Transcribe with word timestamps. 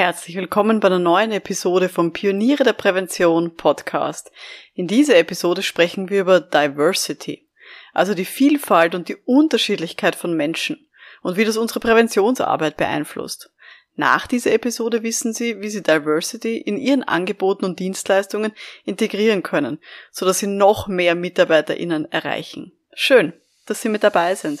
Herzlich 0.00 0.34
willkommen 0.34 0.80
bei 0.80 0.86
einer 0.86 0.98
neuen 0.98 1.30
Episode 1.30 1.90
vom 1.90 2.14
Pioniere 2.14 2.64
der 2.64 2.72
Prävention 2.72 3.54
Podcast. 3.54 4.32
In 4.72 4.86
dieser 4.86 5.18
Episode 5.18 5.62
sprechen 5.62 6.08
wir 6.08 6.22
über 6.22 6.40
Diversity, 6.40 7.46
also 7.92 8.14
die 8.14 8.24
Vielfalt 8.24 8.94
und 8.94 9.10
die 9.10 9.16
Unterschiedlichkeit 9.26 10.16
von 10.16 10.34
Menschen 10.34 10.88
und 11.20 11.36
wie 11.36 11.44
das 11.44 11.58
unsere 11.58 11.80
Präventionsarbeit 11.80 12.78
beeinflusst. 12.78 13.52
Nach 13.94 14.26
dieser 14.26 14.52
Episode 14.52 15.02
wissen 15.02 15.34
Sie, 15.34 15.60
wie 15.60 15.68
Sie 15.68 15.82
Diversity 15.82 16.56
in 16.56 16.78
Ihren 16.78 17.02
Angeboten 17.02 17.66
und 17.66 17.78
Dienstleistungen 17.78 18.52
integrieren 18.86 19.42
können, 19.42 19.80
sodass 20.10 20.38
Sie 20.38 20.46
noch 20.46 20.88
mehr 20.88 21.14
MitarbeiterInnen 21.14 22.10
erreichen. 22.10 22.72
Schön, 22.94 23.34
dass 23.66 23.82
Sie 23.82 23.90
mit 23.90 24.02
dabei 24.02 24.34
sind. 24.34 24.60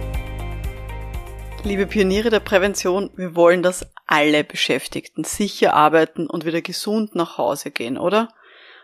Liebe 1.63 1.85
Pioniere 1.85 2.31
der 2.31 2.39
Prävention, 2.39 3.11
wir 3.15 3.35
wollen, 3.35 3.61
dass 3.61 3.85
alle 4.07 4.43
Beschäftigten 4.43 5.23
sicher 5.23 5.75
arbeiten 5.75 6.25
und 6.27 6.43
wieder 6.43 6.61
gesund 6.61 7.13
nach 7.13 7.37
Hause 7.37 7.69
gehen, 7.69 7.99
oder? 7.99 8.33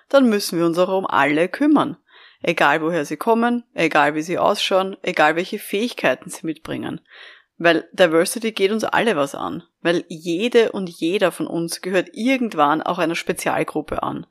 Dann 0.10 0.30
müssen 0.30 0.60
wir 0.60 0.66
uns 0.68 0.78
auch 0.78 0.96
um 0.96 1.08
alle 1.08 1.50
kümmern. 1.50 1.98
Egal 2.44 2.82
woher 2.82 3.04
sie 3.04 3.18
kommen, 3.18 3.64
egal 3.74 4.14
wie 4.14 4.22
sie 4.22 4.38
ausschauen, 4.38 4.96
egal 5.02 5.36
welche 5.36 5.58
Fähigkeiten 5.58 6.30
sie 6.30 6.46
mitbringen. 6.46 7.02
Weil 7.58 7.90
Diversity 7.94 8.52
geht 8.52 8.72
uns 8.72 8.84
alle 8.84 9.16
was 9.16 9.34
an. 9.34 9.64
Weil 9.82 10.06
jede 10.08 10.72
und 10.72 10.88
jeder 10.88 11.32
von 11.32 11.48
uns 11.48 11.82
gehört 11.82 12.10
irgendwann 12.14 12.84
auch 12.84 13.00
einer 13.00 13.16
Spezialgruppe 13.16 14.04
an. 14.04 14.28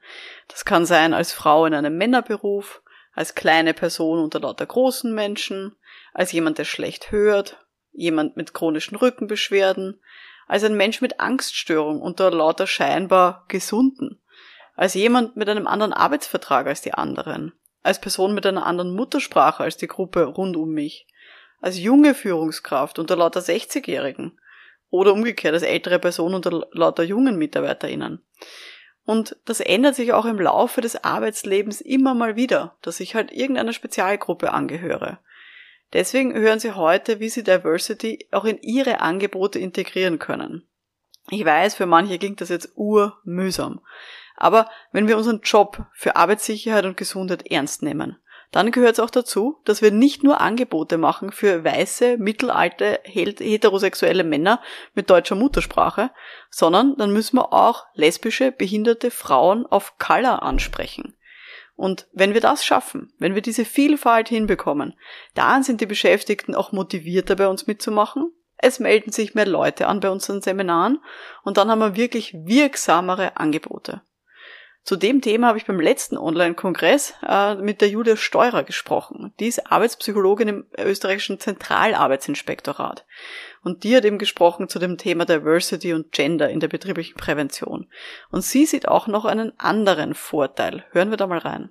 Das 0.47 0.65
kann 0.65 0.87
sein 0.87 1.15
als 1.15 1.33
Frau 1.33 1.67
in 1.67 1.75
einem 1.75 1.99
Männerberuf, 1.99 2.81
als 3.13 3.35
kleine 3.35 3.75
Person 3.75 4.21
unter 4.21 4.39
lauter 4.39 4.67
großen 4.67 5.13
Menschen, 5.13 5.75
als 6.15 6.31
jemand, 6.31 6.59
der 6.59 6.65
schlecht 6.65 7.11
hört, 7.11 7.66
jemand 7.97 8.37
mit 8.37 8.55
chronischen 8.55 8.97
Rückenbeschwerden, 8.97 10.01
als 10.47 10.63
ein 10.65 10.77
Mensch 10.77 11.01
mit 11.01 11.21
Angststörung 11.21 12.01
unter 12.01 12.31
lauter 12.31 12.67
scheinbar 12.67 13.45
Gesunden, 13.49 14.21
als 14.77 14.95
jemand 14.95 15.37
mit 15.37 15.49
einem 15.49 15.67
anderen 15.67 15.93
Arbeitsvertrag 15.93 16.67
als 16.67 16.83
die 16.83 16.95
anderen, 16.95 17.53
als 17.83 18.01
Person 18.01 18.35
mit 18.35 18.47
einer 18.47 18.67
anderen 18.67 18.95
Muttersprache 18.95 19.63
als 19.63 19.77
die 19.77 19.89
Gruppe 19.89 20.25
rund 20.25 20.57
um 20.57 20.73
mich, 20.73 21.07
als 21.61 21.79
junge 21.79 22.15
Führungskraft 22.15 22.99
unter 22.99 23.17
lauter 23.17 23.41
60-Jährigen 23.41 24.39
oder 24.91 25.13
umgekehrt 25.13 25.55
als 25.55 25.63
ältere 25.63 25.99
Person 25.99 26.35
unter 26.35 26.67
lauter 26.71 27.03
jungen 27.03 27.39
MitarbeiterInnen. 27.39 28.25
Und 29.05 29.37
das 29.45 29.61
ändert 29.61 29.95
sich 29.95 30.13
auch 30.13 30.25
im 30.25 30.41
Laufe 30.41 30.81
des 30.81 31.05
Arbeitslebens 31.05 31.81
immer 31.81 32.15
mal 32.15 32.35
wieder, 32.35 32.77
dass 32.83 33.01
ich 33.01 33.15
halt 33.15 33.33
irgendeiner 33.33 33.73
Spezialgruppe 33.73 34.53
angehöre. 34.53 35.19
Deswegen 35.93 36.35
hören 36.35 36.59
Sie 36.59 36.73
heute, 36.73 37.21
wie 37.21 37.29
Sie 37.29 37.45
Diversity 37.45 38.29
auch 38.33 38.45
in 38.45 38.61
Ihre 38.61 39.01
Angebote 39.01 39.59
integrieren 39.59 40.19
können. 40.19 40.67
Ich 41.31 41.45
weiß, 41.45 41.75
für 41.75 41.87
manche 41.87 42.19
klingt 42.19 42.41
das 42.41 42.49
jetzt 42.49 42.73
urmühsam. 42.77 43.81
Aber 44.37 44.69
wenn 44.93 45.09
wir 45.09 45.17
unseren 45.17 45.41
Job 45.41 45.87
für 45.93 46.17
Arbeitssicherheit 46.17 46.85
und 46.85 46.97
Gesundheit 46.97 47.51
ernst 47.51 47.83
nehmen, 47.83 48.19
dann 48.53 48.71
gehört 48.71 48.95
es 48.95 49.01
auch 49.01 49.11
dazu, 49.11 49.61
dass 49.65 49.83
wir 49.83 49.91
nicht 49.91 50.23
nur 50.23 50.41
Angebote 50.41 50.99
machen 50.99 51.33
für 51.33 51.65
weiße, 51.65 52.17
mittelalte, 52.17 53.01
heterosexuelle 53.05 54.25
Männer 54.25 54.63
mit 54.95 55.11
deutscher 55.11 55.35
Muttersprache, 55.35 56.11
sondern 56.49 56.97
dann 56.97 57.13
müssen 57.13 57.37
wir 57.37 57.53
auch 57.53 57.87
lesbische, 57.95 58.53
behinderte 58.53 59.11
Frauen 59.11 59.67
auf 59.67 59.99
Color 59.99 60.43
ansprechen. 60.43 61.17
Und 61.77 62.09
wenn 62.13 62.33
wir 62.33 62.41
das 62.41 62.65
schaffen, 62.65 63.13
wenn 63.19 63.35
wir 63.35 63.43
diese 63.43 63.67
Vielfalt 63.67 64.29
hinbekommen, 64.29 64.95
dann 65.35 65.63
sind 65.63 65.81
die 65.81 65.87
Beschäftigten 65.87 66.55
auch 66.55 66.73
motivierter 66.73 67.37
bei 67.37 67.47
uns 67.49 67.67
mitzumachen. 67.67 68.33
Es 68.57 68.81
melden 68.81 69.13
sich 69.13 69.35
mehr 69.35 69.47
Leute 69.47 69.87
an 69.87 70.01
bei 70.01 70.11
unseren 70.11 70.41
Seminaren 70.41 70.99
und 71.45 71.59
dann 71.59 71.71
haben 71.71 71.81
wir 71.81 71.97
wirklich 71.97 72.33
wirksamere 72.33 73.37
Angebote. 73.37 74.01
Zu 74.87 74.95
dem 74.95 75.21
Thema 75.21 75.49
habe 75.49 75.59
ich 75.59 75.67
beim 75.67 75.81
letzten 75.81 76.17
Online-Kongress 76.17 77.15
äh, 77.27 77.57
mit 77.57 77.81
der 77.81 77.89
Julia 77.89 78.17
Steurer 78.17 78.63
gesprochen. 78.63 79.35
Die 79.41 79.49
ist 79.49 79.73
Arbeitspsychologin 79.73 80.47
im 80.47 80.67
österreichischen 80.79 81.41
Zentralarbeitsinspektorat. 81.41 83.05
Und 83.65 83.83
die 83.83 83.97
hat 83.97 84.05
eben 84.05 84.19
gesprochen 84.19 84.69
zu 84.69 84.79
dem 84.79 84.97
Thema 84.97 85.25
Diversity 85.25 85.93
und 85.93 86.13
Gender 86.13 86.51
in 86.51 86.61
der 86.61 86.69
betrieblichen 86.69 87.17
Prävention. 87.17 87.89
Und 88.31 88.43
sie 88.43 88.65
sieht 88.65 88.87
auch 88.87 89.09
noch 89.09 89.25
einen 89.25 89.59
anderen 89.59 90.15
Vorteil. 90.15 90.85
Hören 90.93 91.11
wir 91.11 91.17
da 91.17 91.27
mal 91.27 91.39
rein. 91.39 91.71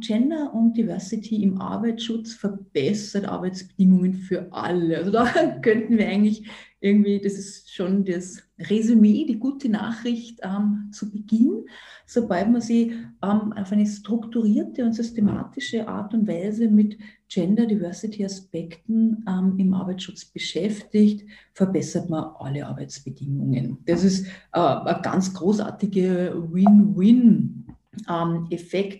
Gender 0.00 0.52
und 0.52 0.76
Diversity 0.76 1.42
im 1.42 1.58
Arbeitsschutz 1.58 2.34
verbessert 2.34 3.24
Arbeitsbedingungen 3.24 4.12
für 4.12 4.52
alle. 4.52 4.98
Also 4.98 5.10
da 5.10 5.24
könnten 5.62 5.96
wir 5.96 6.06
eigentlich 6.08 6.46
irgendwie, 6.80 7.20
das 7.20 7.34
ist 7.34 7.72
schon 7.72 8.04
das 8.04 8.42
Resümee, 8.58 9.24
die 9.24 9.38
gute 9.38 9.68
Nachricht 9.68 10.40
ähm, 10.42 10.90
zu 10.92 11.10
Beginn, 11.10 11.64
sobald 12.06 12.50
man 12.50 12.60
sie 12.60 12.96
ähm, 13.22 13.52
auf 13.52 13.72
eine 13.72 13.86
strukturierte 13.86 14.84
und 14.84 14.92
systematische 14.92 15.88
Art 15.88 16.12
und 16.12 16.26
Weise 16.26 16.68
mit 16.68 16.98
Gender 17.28 17.66
Diversity 17.66 18.24
Aspekten 18.24 19.24
ähm, 19.28 19.54
im 19.58 19.72
Arbeitsschutz 19.72 20.24
beschäftigt, 20.26 21.24
verbessert 21.54 22.10
man 22.10 22.34
alle 22.38 22.66
Arbeitsbedingungen. 22.66 23.78
Das 23.86 24.04
ist 24.04 24.26
äh, 24.52 24.58
ein 24.58 25.02
ganz 25.02 25.32
großartiger 25.32 26.52
Win-Win-Effekt 26.52 27.62
ähm, 28.08 28.48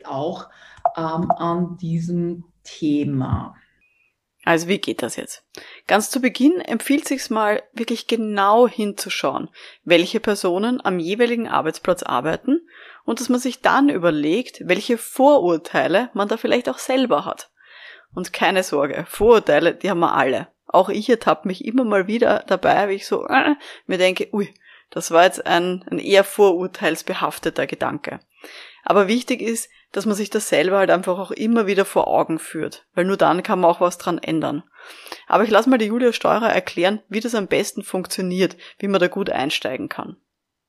auch 0.05 0.49
ähm, 0.97 1.31
an 1.31 1.77
diesem 1.79 2.45
Thema. 2.65 3.55
Also 4.45 4.67
wie 4.67 4.79
geht 4.79 5.03
das 5.03 5.17
jetzt? 5.17 5.45
Ganz 5.87 6.11
zu 6.11 6.21
Beginn 6.21 6.61
empfiehlt 6.61 7.07
sich's 7.07 7.31
mal 7.31 7.63
wirklich 7.73 8.09
genau 8.09 8.67
hinzuschauen, 8.67 9.49
welche 9.85 10.19
Personen 10.19 10.85
am 10.85 10.99
jeweiligen 10.99 11.49
Arbeitsplatz 11.49 12.03
arbeiten 12.03 12.61
und 13.05 13.21
dass 13.21 13.29
man 13.29 13.39
sich 13.39 13.61
dann 13.61 13.89
überlegt, 13.89 14.63
welche 14.67 14.99
Vorurteile 14.99 16.11
man 16.13 16.27
da 16.27 16.37
vielleicht 16.37 16.69
auch 16.69 16.79
selber 16.79 17.25
hat. 17.25 17.51
Und 18.15 18.33
keine 18.33 18.65
Sorge, 18.65 19.07
Vorurteile, 19.09 19.75
die 19.75 19.89
haben 19.89 20.01
wir 20.01 20.15
alle. 20.15 20.49
Auch 20.67 20.89
ich 20.89 21.09
ertappe 21.09 21.47
mich 21.47 21.65
immer 21.65 21.85
mal 21.85 22.09
wieder 22.09 22.45
dabei, 22.47 22.89
wie 22.89 22.95
ich 22.95 23.07
so 23.07 23.27
äh, 23.27 23.55
mir 23.87 23.99
denke, 23.99 24.29
ui, 24.33 24.53
das 24.91 25.11
war 25.11 25.25
jetzt 25.25 25.47
ein, 25.47 25.85
ein 25.91 25.99
eher 25.99 26.25
vorurteilsbehafteter 26.25 27.67
Gedanke. 27.67 28.21
Aber 28.83 29.09
wichtig 29.09 29.41
ist, 29.41 29.71
dass 29.93 30.07
man 30.07 30.17
sich 30.17 30.31
das 30.31 30.49
selber 30.49 30.79
halt 30.79 30.91
einfach 30.91 31.19
auch 31.19 31.31
immer 31.31 31.67
wieder 31.67 31.85
vor 31.85 32.09
Augen 32.09 32.39
führt, 32.39 32.87
weil 32.95 33.05
nur 33.05 33.17
dann 33.17 33.43
kann 33.43 33.61
man 33.61 33.71
auch 33.71 33.81
was 33.81 33.99
dran 33.99 34.19
ändern. 34.19 34.65
Aber 35.29 35.45
ich 35.45 35.51
lasse 35.51 35.71
mal 35.71 35.79
die 35.79 35.87
Julia 35.87 36.13
Steurer 36.13 36.51
erklären, 36.53 37.01
wie 37.09 37.21
das 37.21 37.35
am 37.35 37.47
besten 37.47 37.83
funktioniert, 37.83 38.57
wie 38.79 38.89
man 38.89 39.01
da 39.01 39.09
gut 39.09 39.31
einsteigen 39.31 39.89
kann 39.89 40.17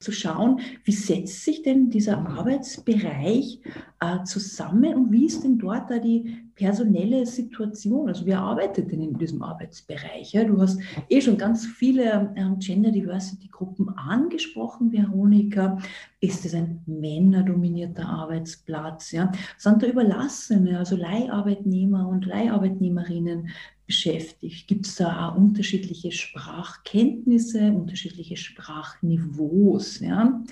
zu 0.03 0.11
schauen, 0.11 0.59
wie 0.83 0.91
setzt 0.91 1.45
sich 1.45 1.63
denn 1.63 1.89
dieser 1.89 2.17
Arbeitsbereich 2.17 3.61
äh, 4.01 4.23
zusammen 4.25 4.93
und 4.95 5.11
wie 5.11 5.25
ist 5.25 5.43
denn 5.43 5.57
dort 5.57 5.89
da 5.89 5.97
die 5.97 6.49
personelle 6.55 7.25
Situation? 7.25 8.07
Also 8.07 8.25
wer 8.25 8.39
arbeitet 8.39 8.91
denn 8.91 9.01
in 9.01 9.17
diesem 9.17 9.41
Arbeitsbereich? 9.41 10.33
Ja? 10.33 10.43
Du 10.43 10.61
hast 10.61 10.79
eh 11.09 11.21
schon 11.21 11.37
ganz 11.37 11.65
viele 11.65 12.33
ähm, 12.35 12.59
Gender 12.59 12.91
Diversity 12.91 13.47
Gruppen 13.47 13.89
angesprochen, 13.97 14.91
Veronika. 14.91 15.77
Ist 16.19 16.45
es 16.45 16.53
ein 16.53 16.81
männerdominierter 16.85 18.07
Arbeitsplatz? 18.07 19.11
Ja? 19.11 19.31
Sind 19.57 19.81
da 19.81 19.87
Überlassene, 19.87 20.77
also 20.77 20.95
Leiharbeitnehmer 20.95 22.07
und 22.07 22.25
Leiharbeitnehmerinnen 22.25 23.49
beschäftigt? 23.85 24.67
Gibt 24.67 24.85
es 24.85 24.95
da 24.95 25.29
auch 25.29 25.37
unterschiedliche 25.37 26.11
Sprachkenntnisse, 26.11 27.71
unterschiedliche 27.71 28.37
Sprachniveaus? 28.37 29.99
Ja? 29.99 30.43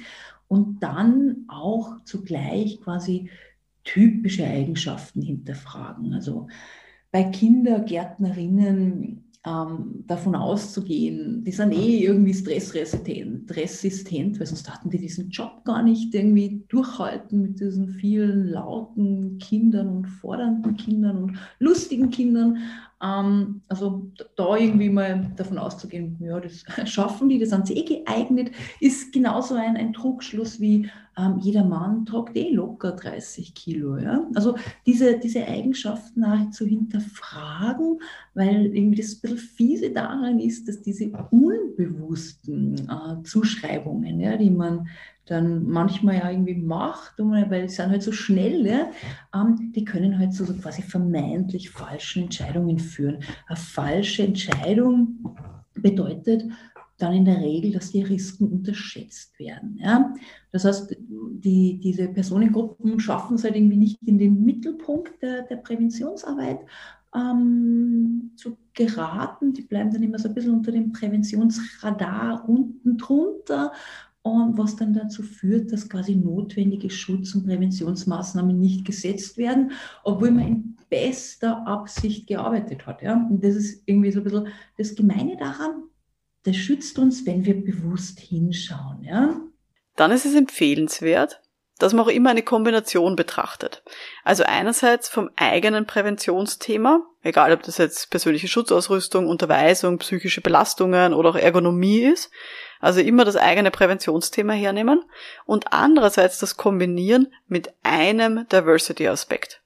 Und 0.47 0.81
dann 0.83 1.45
auch 1.47 2.03
zugleich 2.03 2.81
quasi 2.81 3.29
typische 3.83 4.45
Eigenschaften 4.45 5.21
hinterfragen. 5.21 6.13
Also 6.13 6.47
bei 7.11 7.23
Kindergärtnerinnen 7.23 9.25
ähm, 9.43 10.03
davon 10.05 10.35
auszugehen, 10.35 11.43
die 11.43 11.51
sind 11.51 11.73
eh 11.73 12.03
irgendwie 12.03 12.33
stressresistent, 12.33 13.49
stressresistent, 13.49 14.39
weil 14.39 14.45
sonst 14.45 14.71
hatten 14.71 14.91
die 14.91 14.99
diesen 14.99 15.31
Job 15.31 15.65
gar 15.65 15.81
nicht 15.81 16.13
irgendwie 16.13 16.63
durchhalten 16.69 17.41
mit 17.41 17.59
diesen 17.59 17.89
vielen 17.89 18.49
lauten 18.49 19.39
Kindern 19.39 19.89
und 19.89 20.05
fordernden 20.05 20.77
Kindern 20.77 21.23
und 21.23 21.37
lustigen 21.57 22.11
Kindern. 22.11 22.59
Ähm, 23.03 23.61
also 23.67 24.11
da 24.35 24.57
irgendwie 24.57 24.89
mal 24.89 25.31
davon 25.35 25.57
auszugehen, 25.57 26.17
ja, 26.19 26.39
das 26.39 26.63
schaffen 26.85 27.27
die, 27.27 27.39
das 27.39 27.49
sind 27.49 27.65
sie 27.65 27.77
eh 27.77 28.03
geeignet, 28.03 28.51
ist 28.79 29.11
genauso 29.11 29.55
ein, 29.55 29.75
ein 29.75 29.93
Trugschluss 29.93 30.59
wie, 30.59 30.87
ähm, 31.21 31.39
jeder 31.39 31.63
Mann 31.63 32.05
tragt 32.05 32.35
eh 32.35 32.51
locker 32.51 32.93
30 32.93 33.53
Kilo. 33.53 33.97
Ja? 33.97 34.27
Also 34.35 34.55
diese, 34.85 35.19
diese 35.19 35.47
Eigenschaften 35.47 36.23
auch 36.23 36.49
zu 36.51 36.65
hinterfragen, 36.65 37.99
weil 38.33 38.75
irgendwie 38.75 39.01
das 39.01 39.15
ein 39.15 39.21
bisschen 39.21 39.37
fiese 39.37 39.91
daran 39.91 40.39
ist, 40.39 40.67
dass 40.67 40.81
diese 40.81 41.11
unbewussten 41.31 42.89
äh, 42.89 43.23
Zuschreibungen, 43.23 44.19
ja, 44.19 44.37
die 44.37 44.49
man 44.49 44.87
dann 45.25 45.65
manchmal 45.65 46.15
ja 46.15 46.29
irgendwie 46.29 46.55
macht, 46.55 47.13
weil 47.17 47.69
sie 47.69 47.75
sind 47.75 47.89
halt 47.89 48.03
so 48.03 48.11
schnell, 48.11 48.65
ja, 48.65 48.91
ähm, 49.33 49.71
die 49.73 49.85
können 49.85 50.17
halt 50.17 50.33
so, 50.33 50.43
so 50.45 50.53
quasi 50.53 50.81
vermeintlich 50.81 51.69
falschen 51.69 52.23
Entscheidungen 52.23 52.79
führen. 52.79 53.19
Eine 53.47 53.57
falsche 53.57 54.23
Entscheidung 54.23 55.37
bedeutet 55.73 56.43
dann 57.01 57.13
in 57.13 57.25
der 57.25 57.41
Regel, 57.41 57.71
dass 57.71 57.91
die 57.91 58.03
Risiken 58.03 58.47
unterschätzt 58.47 59.37
werden. 59.39 59.77
Ja? 59.81 60.13
Das 60.51 60.65
heißt, 60.65 60.95
die, 60.99 61.79
diese 61.79 62.07
Personengruppen 62.07 62.99
schaffen 62.99 63.35
es 63.35 63.43
halt 63.43 63.55
irgendwie 63.55 63.77
nicht 63.77 64.01
in 64.03 64.17
den 64.17 64.43
Mittelpunkt 64.43 65.21
der, 65.21 65.43
der 65.43 65.57
Präventionsarbeit 65.57 66.59
ähm, 67.15 68.31
zu 68.35 68.57
geraten. 68.73 69.53
Die 69.53 69.63
bleiben 69.63 69.91
dann 69.91 70.03
immer 70.03 70.19
so 70.19 70.29
ein 70.29 70.33
bisschen 70.33 70.53
unter 70.53 70.71
dem 70.71 70.91
Präventionsradar 70.91 72.47
unten 72.47 72.97
drunter 72.97 73.71
und 74.23 74.57
was 74.57 74.75
dann 74.75 74.93
dazu 74.93 75.23
führt, 75.23 75.71
dass 75.71 75.89
quasi 75.89 76.15
notwendige 76.15 76.89
Schutz- 76.89 77.33
und 77.33 77.45
Präventionsmaßnahmen 77.45 78.59
nicht 78.59 78.85
gesetzt 78.85 79.37
werden, 79.37 79.71
obwohl 80.03 80.31
man 80.31 80.47
in 80.47 80.77
bester 80.89 81.65
Absicht 81.65 82.27
gearbeitet 82.27 82.85
hat. 82.85 83.01
Ja? 83.01 83.13
Und 83.13 83.43
das 83.43 83.55
ist 83.55 83.81
irgendwie 83.87 84.11
so 84.11 84.19
ein 84.19 84.23
bisschen 84.25 84.47
das 84.77 84.93
Gemeine 84.93 85.37
daran, 85.37 85.83
das 86.43 86.55
schützt 86.55 86.97
uns, 86.99 87.25
wenn 87.25 87.45
wir 87.45 87.55
bewusst 87.55 88.19
hinschauen. 88.19 89.03
Ja? 89.03 89.39
Dann 89.95 90.11
ist 90.11 90.25
es 90.25 90.35
empfehlenswert, 90.35 91.41
dass 91.77 91.93
man 91.93 92.05
auch 92.05 92.09
immer 92.09 92.29
eine 92.29 92.43
Kombination 92.43 93.15
betrachtet. 93.15 93.83
Also 94.23 94.43
einerseits 94.43 95.09
vom 95.09 95.29
eigenen 95.35 95.87
Präventionsthema, 95.87 97.01
egal 97.23 97.51
ob 97.53 97.63
das 97.63 97.77
jetzt 97.77 98.11
persönliche 98.11 98.47
Schutzausrüstung, 98.47 99.27
Unterweisung, 99.27 99.97
psychische 99.97 100.41
Belastungen 100.41 101.13
oder 101.13 101.29
auch 101.29 101.35
Ergonomie 101.35 102.01
ist, 102.01 102.31
also 102.79 102.99
immer 102.99 103.25
das 103.25 103.35
eigene 103.35 103.71
Präventionsthema 103.71 104.53
hernehmen 104.53 105.03
und 105.45 105.73
andererseits 105.73 106.39
das 106.39 106.57
kombinieren 106.57 107.33
mit 107.47 107.73
einem 107.83 108.47
Diversity-Aspekt. 108.51 109.61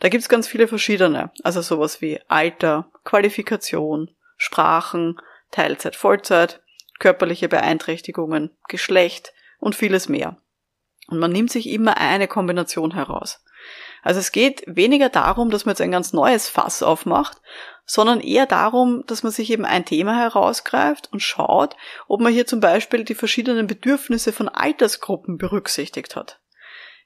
Da 0.00 0.08
gibt's 0.08 0.28
ganz 0.28 0.46
viele 0.46 0.68
verschiedene, 0.68 1.32
also 1.42 1.60
sowas 1.60 2.00
wie 2.00 2.20
Alter, 2.28 2.90
Qualifikation, 3.04 4.10
Sprachen, 4.36 5.20
Teilzeit, 5.50 5.96
Vollzeit, 5.96 6.60
körperliche 6.98 7.48
Beeinträchtigungen, 7.48 8.50
Geschlecht 8.68 9.32
und 9.58 9.74
vieles 9.74 10.08
mehr. 10.08 10.36
Und 11.08 11.18
man 11.18 11.32
nimmt 11.32 11.50
sich 11.50 11.68
immer 11.68 11.96
eine 11.96 12.28
Kombination 12.28 12.92
heraus. 12.92 13.42
Also 14.02 14.20
es 14.20 14.32
geht 14.32 14.62
weniger 14.66 15.08
darum, 15.08 15.50
dass 15.50 15.64
man 15.64 15.72
jetzt 15.72 15.80
ein 15.80 15.90
ganz 15.90 16.12
neues 16.12 16.48
Fass 16.48 16.82
aufmacht, 16.82 17.38
sondern 17.84 18.20
eher 18.20 18.46
darum, 18.46 19.04
dass 19.06 19.22
man 19.22 19.32
sich 19.32 19.50
eben 19.50 19.64
ein 19.64 19.84
Thema 19.84 20.16
herausgreift 20.16 21.10
und 21.12 21.20
schaut, 21.20 21.76
ob 22.06 22.20
man 22.20 22.32
hier 22.32 22.46
zum 22.46 22.60
Beispiel 22.60 23.04
die 23.04 23.14
verschiedenen 23.14 23.66
Bedürfnisse 23.66 24.32
von 24.32 24.48
Altersgruppen 24.48 25.38
berücksichtigt 25.38 26.14
hat. 26.14 26.40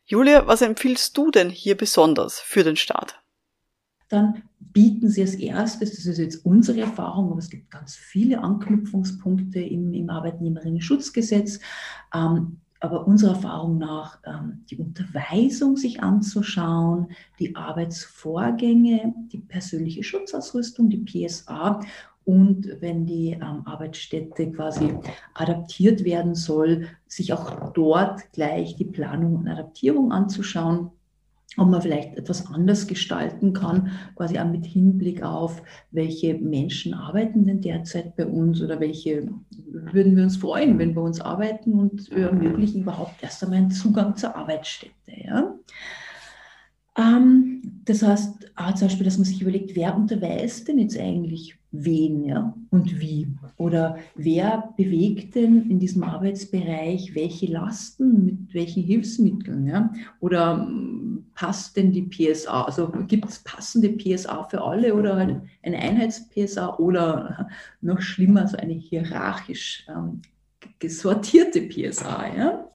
Julia, 0.04 0.46
was 0.46 0.62
empfiehlst 0.62 1.16
du 1.16 1.30
denn 1.30 1.48
hier 1.48 1.76
besonders 1.76 2.40
für 2.40 2.64
den 2.64 2.76
Start? 2.76 3.21
Dann 4.12 4.42
bieten 4.72 5.08
sie 5.08 5.22
als 5.22 5.34
erstes, 5.34 5.96
das 5.96 6.04
ist 6.04 6.18
jetzt 6.18 6.44
unsere 6.44 6.80
Erfahrung, 6.82 7.30
aber 7.30 7.38
es 7.38 7.48
gibt 7.48 7.70
ganz 7.70 7.96
viele 7.96 8.42
Anknüpfungspunkte 8.42 9.60
im, 9.60 9.94
im 9.94 10.10
Arbeitnehmerinnen-Schutzgesetz, 10.10 11.60
ähm, 12.14 12.58
aber 12.80 13.06
unserer 13.06 13.36
Erfahrung 13.36 13.78
nach 13.78 14.18
ähm, 14.26 14.64
die 14.68 14.76
Unterweisung 14.76 15.78
sich 15.78 16.02
anzuschauen, 16.02 17.08
die 17.38 17.56
Arbeitsvorgänge, 17.56 19.14
die 19.32 19.38
persönliche 19.38 20.02
Schutzausrüstung, 20.02 20.90
die 20.90 20.98
PSA 20.98 21.80
und 22.24 22.68
wenn 22.80 23.06
die 23.06 23.30
ähm, 23.30 23.62
Arbeitsstätte 23.64 24.50
quasi 24.52 24.92
adaptiert 25.32 26.04
werden 26.04 26.34
soll, 26.34 26.88
sich 27.06 27.32
auch 27.32 27.72
dort 27.72 28.30
gleich 28.32 28.76
die 28.76 28.84
Planung 28.84 29.36
und 29.36 29.48
Adaptierung 29.48 30.12
anzuschauen 30.12 30.90
ob 31.58 31.68
man 31.68 31.82
vielleicht 31.82 32.16
etwas 32.16 32.46
anders 32.46 32.86
gestalten 32.86 33.52
kann, 33.52 33.90
quasi 34.16 34.38
auch 34.38 34.48
mit 34.48 34.64
Hinblick 34.64 35.22
auf, 35.22 35.62
welche 35.90 36.34
Menschen 36.34 36.94
arbeiten 36.94 37.44
denn 37.46 37.60
derzeit 37.60 38.16
bei 38.16 38.26
uns 38.26 38.62
oder 38.62 38.80
welche 38.80 39.28
würden 39.70 40.16
wir 40.16 40.24
uns 40.24 40.36
freuen, 40.36 40.78
wenn 40.78 40.94
wir 40.94 41.02
uns 41.02 41.20
arbeiten 41.20 41.74
und 41.74 42.10
ermöglichen 42.12 42.82
überhaupt 42.82 43.22
erst 43.22 43.42
einmal 43.42 43.58
einen 43.58 43.70
Zugang 43.70 44.16
zur 44.16 44.34
Arbeitsstätte. 44.36 44.92
Ja? 45.06 45.51
Ähm, 46.96 47.62
das 47.84 48.02
heißt, 48.02 48.52
auch 48.56 48.74
zum 48.74 48.88
Beispiel, 48.88 49.04
dass 49.04 49.18
man 49.18 49.24
sich 49.24 49.40
überlegt, 49.40 49.74
wer 49.74 49.96
unterweist 49.96 50.68
denn 50.68 50.78
jetzt 50.78 50.98
eigentlich 50.98 51.56
wen 51.72 52.24
ja, 52.24 52.54
und 52.70 53.00
wie? 53.00 53.28
Oder 53.56 53.96
wer 54.14 54.74
bewegt 54.76 55.34
denn 55.34 55.70
in 55.70 55.78
diesem 55.78 56.04
Arbeitsbereich 56.04 57.14
welche 57.14 57.46
Lasten 57.46 58.24
mit 58.26 58.54
welchen 58.54 58.82
Hilfsmitteln? 58.82 59.66
Ja? 59.66 59.90
Oder 60.20 60.66
ähm, 60.68 61.24
passt 61.34 61.76
denn 61.76 61.92
die 61.92 62.02
PSA? 62.02 62.64
Also 62.64 62.88
gibt 63.08 63.28
es 63.28 63.38
passende 63.38 63.88
PSA 63.88 64.44
für 64.44 64.62
alle 64.62 64.94
oder 64.94 65.16
halt 65.16 65.40
eine 65.62 65.78
Einheits-PSA 65.78 66.76
oder 66.76 67.48
noch 67.80 68.00
schlimmer, 68.02 68.46
so 68.46 68.58
eine 68.58 68.74
hierarchisch 68.74 69.86
ähm, 69.88 70.20
gesortierte 70.78 71.62
PSA? 71.62 72.36
Ja? 72.36 72.71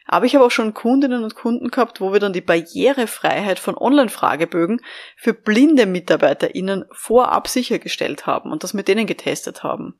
Aber 0.06 0.26
ich 0.26 0.34
habe 0.34 0.44
auch 0.44 0.50
schon 0.50 0.74
Kundinnen 0.74 1.24
und 1.24 1.34
Kunden 1.34 1.68
gehabt, 1.68 2.00
wo 2.00 2.12
wir 2.12 2.20
dann 2.20 2.32
die 2.32 2.40
Barrierefreiheit 2.40 3.58
von 3.58 3.76
Online-Fragebögen 3.76 4.80
für 5.16 5.32
blinde 5.32 5.86
MitarbeiterInnen 5.86 6.84
vorab 6.92 7.48
sichergestellt 7.48 8.26
haben 8.26 8.50
und 8.50 8.64
das 8.64 8.74
mit 8.74 8.88
denen 8.88 9.06
getestet 9.06 9.62
haben. 9.62 9.98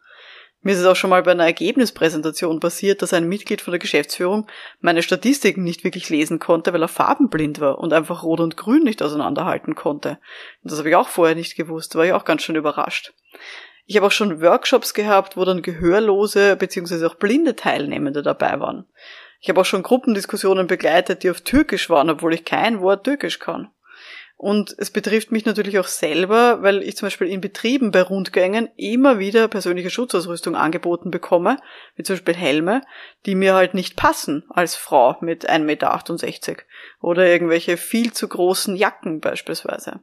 Mir 0.64 0.72
ist 0.72 0.78
es 0.78 0.86
auch 0.86 0.94
schon 0.94 1.10
mal 1.10 1.24
bei 1.24 1.32
einer 1.32 1.44
Ergebnispräsentation 1.44 2.60
passiert, 2.60 3.02
dass 3.02 3.12
ein 3.12 3.28
Mitglied 3.28 3.60
von 3.60 3.72
der 3.72 3.80
Geschäftsführung 3.80 4.46
meine 4.80 5.02
Statistiken 5.02 5.64
nicht 5.64 5.82
wirklich 5.82 6.08
lesen 6.08 6.38
konnte, 6.38 6.72
weil 6.72 6.82
er 6.82 6.88
farbenblind 6.88 7.60
war 7.60 7.78
und 7.78 7.92
einfach 7.92 8.22
Rot 8.22 8.38
und 8.38 8.56
Grün 8.56 8.84
nicht 8.84 9.02
auseinanderhalten 9.02 9.74
konnte. 9.74 10.20
Und 10.62 10.70
das 10.70 10.78
habe 10.78 10.88
ich 10.88 10.94
auch 10.94 11.08
vorher 11.08 11.34
nicht 11.34 11.56
gewusst, 11.56 11.96
war 11.96 12.04
ich 12.04 12.12
auch 12.12 12.24
ganz 12.24 12.42
schön 12.42 12.54
überrascht. 12.54 13.12
Ich 13.86 13.96
habe 13.96 14.06
auch 14.06 14.12
schon 14.12 14.40
Workshops 14.40 14.94
gehabt, 14.94 15.36
wo 15.36 15.44
dann 15.44 15.62
gehörlose 15.62 16.54
bzw. 16.54 17.06
auch 17.06 17.16
blinde 17.16 17.56
Teilnehmende 17.56 18.22
dabei 18.22 18.60
waren. 18.60 18.86
Ich 19.42 19.48
habe 19.48 19.60
auch 19.60 19.64
schon 19.64 19.82
Gruppendiskussionen 19.82 20.68
begleitet, 20.68 21.24
die 21.24 21.30
auf 21.30 21.40
Türkisch 21.40 21.90
waren, 21.90 22.08
obwohl 22.08 22.32
ich 22.32 22.44
kein 22.44 22.80
Wort 22.80 23.02
Türkisch 23.02 23.40
kann. 23.40 23.70
Und 24.36 24.72
es 24.78 24.92
betrifft 24.92 25.32
mich 25.32 25.44
natürlich 25.44 25.80
auch 25.80 25.88
selber, 25.88 26.62
weil 26.62 26.82
ich 26.82 26.96
zum 26.96 27.06
Beispiel 27.06 27.26
in 27.26 27.40
Betrieben 27.40 27.90
bei 27.90 28.02
Rundgängen 28.02 28.68
immer 28.76 29.18
wieder 29.18 29.48
persönliche 29.48 29.90
Schutzausrüstung 29.90 30.54
angeboten 30.54 31.10
bekomme, 31.10 31.56
wie 31.96 32.04
zum 32.04 32.14
Beispiel 32.14 32.34
Helme, 32.34 32.82
die 33.26 33.34
mir 33.34 33.54
halt 33.54 33.74
nicht 33.74 33.96
passen 33.96 34.44
als 34.48 34.76
Frau 34.76 35.16
mit 35.20 35.50
1,68 35.50 35.60
Meter 35.60 36.62
oder 37.00 37.26
irgendwelche 37.26 37.76
viel 37.76 38.12
zu 38.12 38.28
großen 38.28 38.76
Jacken 38.76 39.20
beispielsweise. 39.20 40.00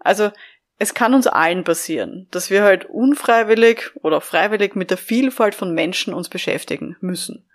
Also 0.00 0.30
es 0.78 0.92
kann 0.92 1.14
uns 1.14 1.26
allen 1.26 1.64
passieren, 1.64 2.28
dass 2.30 2.50
wir 2.50 2.62
halt 2.62 2.84
unfreiwillig 2.86 3.90
oder 3.96 4.20
freiwillig 4.20 4.74
mit 4.74 4.90
der 4.90 4.98
Vielfalt 4.98 5.54
von 5.54 5.74
Menschen 5.74 6.12
uns 6.12 6.28
beschäftigen 6.28 6.96
müssen. 7.00 7.46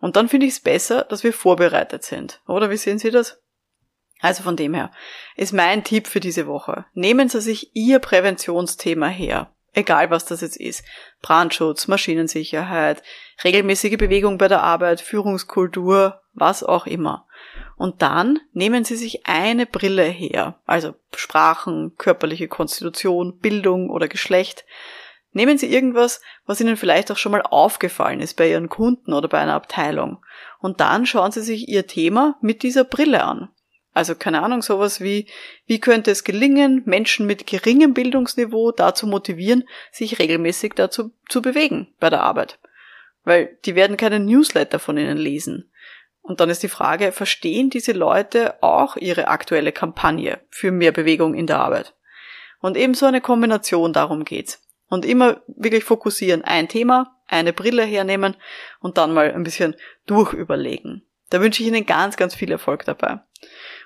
Und 0.00 0.16
dann 0.16 0.28
finde 0.28 0.46
ich 0.46 0.52
es 0.52 0.60
besser, 0.60 1.04
dass 1.04 1.24
wir 1.24 1.32
vorbereitet 1.32 2.04
sind. 2.04 2.40
Oder 2.46 2.70
wie 2.70 2.76
sehen 2.76 2.98
Sie 2.98 3.10
das? 3.10 3.40
Also 4.20 4.42
von 4.42 4.56
dem 4.56 4.74
her 4.74 4.90
ist 5.36 5.52
mein 5.52 5.84
Tipp 5.84 6.06
für 6.08 6.20
diese 6.20 6.46
Woche. 6.46 6.84
Nehmen 6.92 7.28
Sie 7.28 7.40
sich 7.40 7.74
Ihr 7.74 7.98
Präventionsthema 7.98 9.06
her. 9.06 9.52
Egal 9.74 10.10
was 10.10 10.24
das 10.24 10.40
jetzt 10.40 10.56
ist. 10.56 10.84
Brandschutz, 11.22 11.86
Maschinensicherheit, 11.86 13.02
regelmäßige 13.44 13.96
Bewegung 13.96 14.38
bei 14.38 14.48
der 14.48 14.62
Arbeit, 14.62 15.00
Führungskultur, 15.00 16.20
was 16.32 16.64
auch 16.64 16.86
immer. 16.86 17.26
Und 17.76 18.02
dann 18.02 18.40
nehmen 18.52 18.84
Sie 18.84 18.96
sich 18.96 19.26
eine 19.26 19.66
Brille 19.66 20.04
her, 20.04 20.58
also 20.66 20.94
Sprachen, 21.14 21.94
körperliche 21.96 22.48
Konstitution, 22.48 23.38
Bildung 23.38 23.90
oder 23.90 24.08
Geschlecht. 24.08 24.64
Nehmen 25.32 25.58
Sie 25.58 25.70
irgendwas, 25.72 26.20
was 26.46 26.60
Ihnen 26.60 26.76
vielleicht 26.76 27.10
auch 27.12 27.16
schon 27.16 27.32
mal 27.32 27.42
aufgefallen 27.42 28.20
ist 28.20 28.36
bei 28.36 28.50
Ihren 28.50 28.68
Kunden 28.68 29.12
oder 29.12 29.28
bei 29.28 29.38
einer 29.38 29.54
Abteilung. 29.54 30.24
Und 30.58 30.80
dann 30.80 31.06
schauen 31.06 31.32
Sie 31.32 31.42
sich 31.42 31.68
Ihr 31.68 31.86
Thema 31.86 32.36
mit 32.40 32.62
dieser 32.62 32.84
Brille 32.84 33.22
an. 33.22 33.50
Also 33.92 34.14
keine 34.14 34.42
Ahnung, 34.42 34.62
sowas 34.62 35.00
wie, 35.00 35.26
wie 35.66 35.80
könnte 35.80 36.10
es 36.10 36.24
gelingen, 36.24 36.82
Menschen 36.86 37.26
mit 37.26 37.46
geringem 37.46 37.94
Bildungsniveau 37.94 38.72
dazu 38.72 39.06
motivieren, 39.06 39.64
sich 39.90 40.18
regelmäßig 40.18 40.74
dazu 40.74 41.10
zu 41.28 41.42
bewegen 41.42 41.92
bei 41.98 42.08
der 42.08 42.22
Arbeit. 42.22 42.58
Weil 43.24 43.58
die 43.64 43.74
werden 43.74 43.96
keine 43.96 44.20
Newsletter 44.20 44.78
von 44.78 44.96
Ihnen 44.98 45.18
lesen. 45.18 45.70
Und 46.28 46.40
dann 46.40 46.50
ist 46.50 46.62
die 46.62 46.68
Frage, 46.68 47.10
verstehen 47.10 47.70
diese 47.70 47.92
Leute 47.92 48.62
auch 48.62 48.96
ihre 48.96 49.28
aktuelle 49.28 49.72
Kampagne 49.72 50.38
für 50.50 50.70
mehr 50.70 50.92
Bewegung 50.92 51.34
in 51.34 51.46
der 51.46 51.58
Arbeit? 51.58 51.94
Und 52.60 52.76
ebenso 52.76 53.06
eine 53.06 53.22
Kombination, 53.22 53.92
darum 53.92 54.24
geht's. 54.24 54.62
Und 54.88 55.04
immer 55.04 55.42
wirklich 55.46 55.84
fokussieren, 55.84 56.42
ein 56.42 56.68
Thema, 56.68 57.18
eine 57.26 57.52
Brille 57.52 57.84
hernehmen 57.84 58.36
und 58.80 58.98
dann 58.98 59.12
mal 59.12 59.32
ein 59.32 59.44
bisschen 59.44 59.76
durchüberlegen. 60.06 61.04
Da 61.30 61.42
wünsche 61.42 61.62
ich 61.62 61.68
Ihnen 61.68 61.84
ganz, 61.84 62.16
ganz 62.16 62.34
viel 62.34 62.50
Erfolg 62.50 62.84
dabei. 62.86 63.20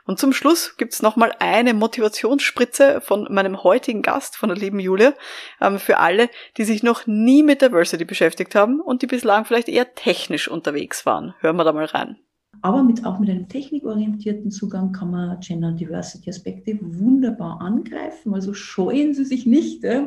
Und 0.05 0.19
zum 0.19 0.33
Schluss 0.33 0.77
gibt's 0.77 1.03
nochmal 1.03 1.35
eine 1.39 1.75
Motivationsspritze 1.75 3.01
von 3.01 3.27
meinem 3.31 3.63
heutigen 3.63 4.03
Gast, 4.03 4.37
von 4.37 4.49
der 4.49 4.59
lieben 4.59 4.81
Julia, 4.81 5.15
ähm, 5.61 5.79
für 5.79 5.99
alle, 5.99 6.31
die 6.57 6.65
sich 6.65 6.83
noch 6.83 7.07
nie 7.07 7.43
mit 7.43 7.63
Diversity 7.63 8.05
beschäftigt 8.05 8.55
haben 8.55 8.81
und 8.81 9.03
die 9.03 9.07
bislang 9.07 9.45
vielleicht 9.45 9.69
eher 9.69 9.95
technisch 9.95 10.49
unterwegs 10.49 11.07
waren. 11.07 11.35
Hören 11.41 11.57
wir 11.57 11.65
da 11.65 11.73
mal 11.73 11.85
rein. 11.85 12.19
Aber 12.65 12.85
mit, 12.85 13.05
auch 13.05 13.19
mit 13.19 13.29
einem 13.29 13.49
technikorientierten 13.49 14.53
Zugang 14.53 14.93
kann 14.93 15.11
man 15.11 15.41
Gender 15.41 15.73
Diversity 15.73 16.31
Aspekte 16.31 16.79
wunderbar 16.81 17.61
angreifen. 17.61 18.33
Also 18.35 18.55
scheuen 18.55 19.15
Sie 19.15 19.25
sich 19.25 19.47
nicht. 19.47 19.83
Äh, 19.83 20.07